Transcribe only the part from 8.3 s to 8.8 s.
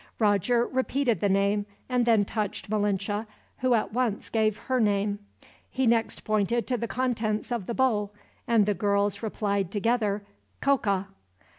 and the